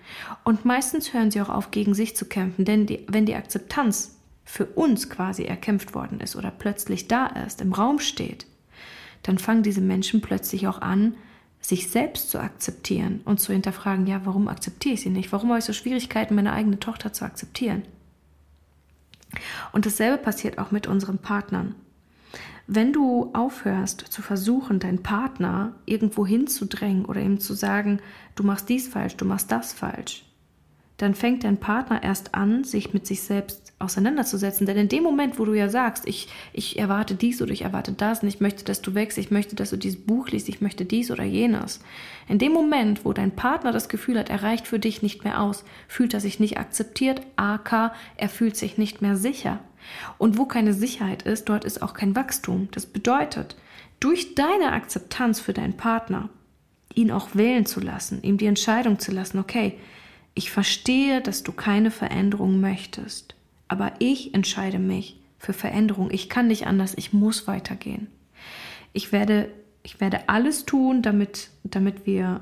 [0.44, 4.18] Und meistens hören sie auch auf, gegen sich zu kämpfen, denn die, wenn die Akzeptanz
[4.44, 8.46] für uns quasi erkämpft worden ist oder plötzlich da ist, im Raum steht,
[9.24, 11.16] dann fangen diese Menschen plötzlich auch an,
[11.62, 15.32] sich selbst zu akzeptieren und zu hinterfragen, ja, warum akzeptiere ich sie nicht?
[15.32, 17.84] Warum habe ich so Schwierigkeiten, meine eigene Tochter zu akzeptieren?
[19.72, 21.76] Und dasselbe passiert auch mit unseren Partnern.
[22.74, 28.00] Wenn du aufhörst zu versuchen, deinen Partner irgendwo hinzudrängen oder ihm zu sagen,
[28.36, 30.24] du machst dies falsch, du machst das falsch,
[30.96, 34.66] dann fängt dein Partner erst an, sich mit sich selbst auseinanderzusetzen.
[34.66, 37.92] Denn in dem Moment, wo du ja sagst, ich, ich erwarte dies oder ich erwarte
[37.92, 40.62] das und ich möchte, dass du wächst, ich möchte, dass du dieses Buch liest, ich
[40.62, 41.82] möchte dies oder jenes.
[42.30, 45.42] In dem Moment, wo dein Partner das Gefühl hat, er reicht für dich nicht mehr
[45.42, 49.60] aus, fühlt er sich nicht akzeptiert, AK, er fühlt sich nicht mehr sicher.
[50.18, 52.70] Und wo keine Sicherheit ist, dort ist auch kein Wachstum.
[52.72, 53.56] Das bedeutet,
[54.00, 56.30] durch deine Akzeptanz für deinen Partner,
[56.94, 59.78] ihn auch wählen zu lassen, ihm die Entscheidung zu lassen, okay,
[60.34, 63.36] ich verstehe, dass du keine Veränderung möchtest,
[63.68, 66.10] aber ich entscheide mich für Veränderung.
[66.12, 68.08] Ich kann nicht anders, ich muss weitergehen.
[68.94, 69.50] Ich werde,
[69.84, 72.42] ich werde alles tun, damit, damit, wir,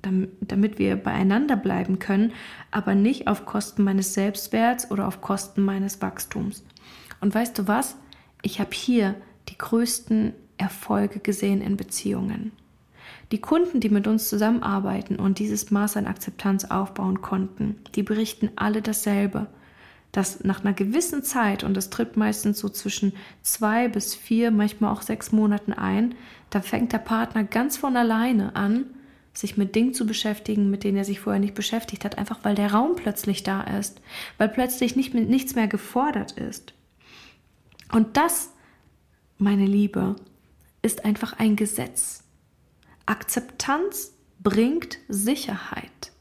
[0.00, 2.32] damit, damit wir beieinander bleiben können,
[2.70, 6.64] aber nicht auf Kosten meines Selbstwerts oder auf Kosten meines Wachstums.
[7.20, 7.96] Und weißt du was?
[8.42, 9.14] Ich habe hier
[9.48, 12.52] die größten Erfolge gesehen in Beziehungen.
[13.32, 18.50] Die Kunden, die mit uns zusammenarbeiten und dieses Maß an Akzeptanz aufbauen konnten, die berichten
[18.56, 19.48] alle dasselbe,
[20.12, 24.92] dass nach einer gewissen Zeit, und das tritt meistens so zwischen zwei bis vier, manchmal
[24.92, 26.14] auch sechs Monaten ein,
[26.48, 28.86] da fängt der Partner ganz von alleine an,
[29.34, 32.54] sich mit Dingen zu beschäftigen, mit denen er sich vorher nicht beschäftigt hat, einfach weil
[32.54, 34.00] der Raum plötzlich da ist,
[34.38, 36.72] weil plötzlich nicht, nichts mehr gefordert ist.
[37.92, 38.52] Und das,
[39.38, 40.16] meine Liebe,
[40.82, 42.24] ist einfach ein Gesetz.
[43.06, 46.12] Akzeptanz bringt Sicherheit.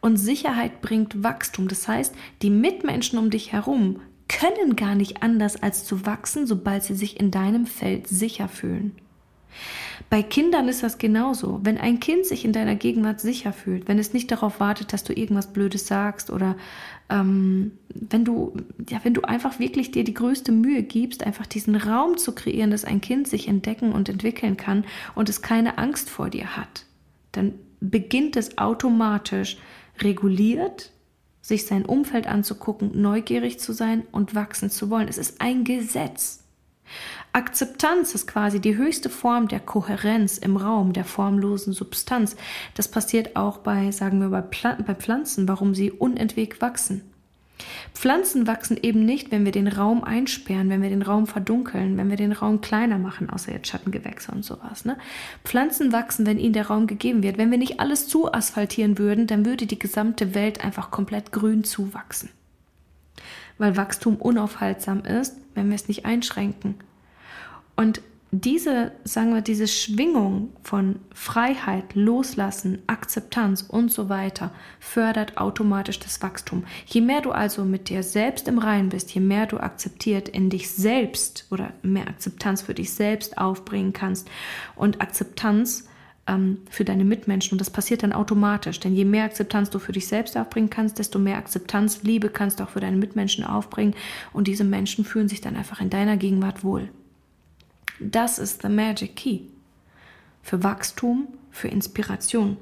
[0.00, 1.68] Und Sicherheit bringt Wachstum.
[1.68, 6.84] Das heißt, die Mitmenschen um dich herum können gar nicht anders als zu wachsen, sobald
[6.84, 8.94] sie sich in deinem Feld sicher fühlen.
[10.08, 11.60] Bei Kindern ist das genauso.
[11.62, 15.04] Wenn ein Kind sich in deiner Gegenwart sicher fühlt, wenn es nicht darauf wartet, dass
[15.04, 16.56] du irgendwas Blödes sagst oder
[17.10, 18.54] ähm, wenn du,
[18.88, 22.70] ja, wenn du einfach wirklich dir die größte Mühe gibst, einfach diesen Raum zu kreieren,
[22.70, 26.86] dass ein Kind sich entdecken und entwickeln kann und es keine Angst vor dir hat,
[27.32, 29.58] dann beginnt es automatisch
[30.00, 30.92] reguliert,
[31.42, 35.08] sich sein Umfeld anzugucken, neugierig zu sein und wachsen zu wollen.
[35.08, 36.44] Es ist ein Gesetz.
[37.32, 42.36] Akzeptanz ist quasi die höchste Form der Kohärenz im Raum, der formlosen Substanz.
[42.74, 47.02] Das passiert auch bei, sagen wir, bei, bei Pflanzen, warum sie unentwegt wachsen.
[47.94, 52.08] Pflanzen wachsen eben nicht, wenn wir den Raum einsperren, wenn wir den Raum verdunkeln, wenn
[52.08, 54.84] wir den Raum kleiner machen, außer jetzt Schattengewächse und sowas.
[54.84, 54.96] Ne?
[55.44, 57.38] Pflanzen wachsen, wenn ihnen der Raum gegeben wird.
[57.38, 61.62] Wenn wir nicht alles zu asphaltieren würden, dann würde die gesamte Welt einfach komplett grün
[61.62, 62.30] zuwachsen.
[63.58, 66.76] Weil Wachstum unaufhaltsam ist, wenn wir es nicht einschränken.
[67.80, 75.98] Und diese, sagen wir, diese Schwingung von Freiheit, Loslassen, Akzeptanz und so weiter fördert automatisch
[75.98, 76.64] das Wachstum.
[76.84, 80.50] Je mehr du also mit dir selbst im Reinen bist, je mehr du akzeptiert in
[80.50, 84.28] dich selbst oder mehr Akzeptanz für dich selbst aufbringen kannst
[84.76, 85.88] und Akzeptanz
[86.26, 89.92] ähm, für deine Mitmenschen und das passiert dann automatisch, denn je mehr Akzeptanz du für
[89.92, 93.94] dich selbst aufbringen kannst, desto mehr Akzeptanz, Liebe kannst du auch für deine Mitmenschen aufbringen
[94.34, 96.90] und diese Menschen fühlen sich dann einfach in deiner Gegenwart wohl.
[98.00, 99.40] Das ist the magic key.
[100.42, 102.56] Für Wachstum, für Inspiration.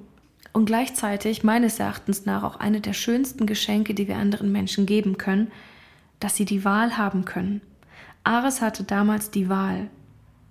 [0.53, 5.17] Und gleichzeitig meines Erachtens nach auch eine der schönsten Geschenke, die wir anderen Menschen geben
[5.17, 5.53] können,
[6.19, 7.61] dass sie die Wahl haben können.
[8.25, 9.89] Ares hatte damals die Wahl,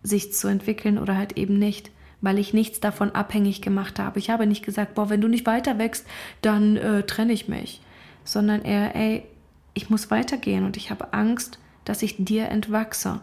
[0.04, 4.19] sich zu entwickeln oder halt eben nicht, weil ich nichts davon abhängig gemacht habe.
[4.19, 6.06] Ich habe nicht gesagt, boah, wenn du nicht weiter wächst,
[6.41, 7.82] dann äh, trenne ich mich,
[8.23, 9.23] sondern eher, ey,
[9.73, 13.19] ich muss weitergehen und ich habe Angst, dass ich dir entwachse.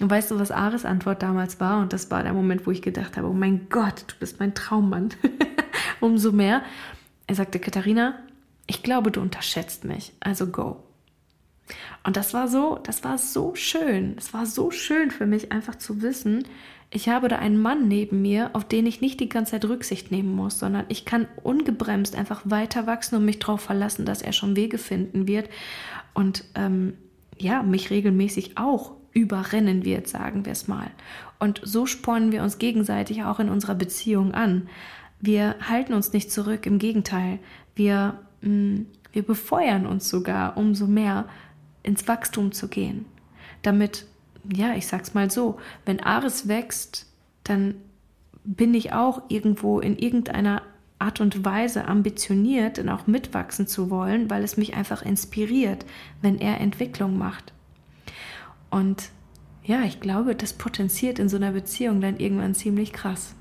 [0.00, 1.80] Und weißt du, was Ares Antwort damals war?
[1.82, 4.54] Und das war der Moment, wo ich gedacht habe, oh mein Gott, du bist mein
[4.54, 5.10] Traummann.
[6.00, 6.62] Umso mehr.
[7.26, 8.14] Er sagte, Katharina,
[8.66, 10.12] ich glaube, du unterschätzt mich.
[10.20, 10.84] Also go.
[12.04, 14.14] Und das war so, das war so schön.
[14.16, 16.44] Es war so schön für mich, einfach zu wissen,
[16.90, 20.10] ich habe da einen Mann neben mir, auf den ich nicht die ganze Zeit Rücksicht
[20.10, 24.32] nehmen muss, sondern ich kann ungebremst einfach weiter wachsen und mich darauf verlassen, dass er
[24.32, 25.50] schon Wege finden wird
[26.14, 26.94] und ähm,
[27.36, 30.90] ja, mich regelmäßig auch überrennen wird, sagen wir es mal.
[31.38, 34.68] Und so spornen wir uns gegenseitig auch in unserer Beziehung an.
[35.20, 37.38] Wir halten uns nicht zurück, im Gegenteil,
[37.74, 41.24] wir, mh, mm, wir befeuern uns sogar umso mehr
[41.82, 43.06] ins Wachstum zu gehen.
[43.62, 44.06] Damit,
[44.52, 47.06] ja, ich sag's mal so, wenn Ares wächst,
[47.42, 47.74] dann
[48.44, 50.62] bin ich auch irgendwo in irgendeiner
[50.98, 55.84] Art und Weise ambitioniert und auch mitwachsen zu wollen, weil es mich einfach inspiriert,
[56.22, 57.52] wenn er Entwicklung macht.
[58.70, 59.10] Und
[59.64, 63.34] ja, ich glaube, das potenziert in so einer Beziehung dann irgendwann ziemlich krass.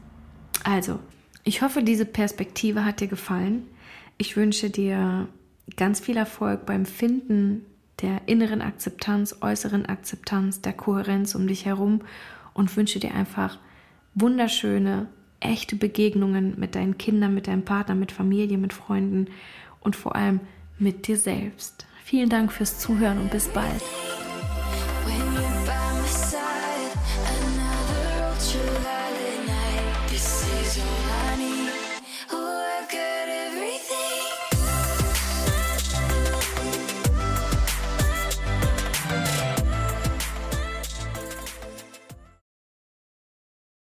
[0.64, 1.00] Also,
[1.44, 3.64] ich hoffe, diese Perspektive hat dir gefallen.
[4.18, 5.28] Ich wünsche dir
[5.76, 7.66] ganz viel Erfolg beim Finden
[8.02, 12.02] der inneren Akzeptanz, äußeren Akzeptanz, der Kohärenz um dich herum
[12.54, 13.58] und wünsche dir einfach
[14.14, 15.08] wunderschöne,
[15.40, 19.28] echte Begegnungen mit deinen Kindern, mit deinem Partner, mit Familie, mit Freunden
[19.80, 20.40] und vor allem
[20.80, 21.86] mit dir selbst.
[22.04, 23.82] Vielen Dank fürs Zuhören und bis bald.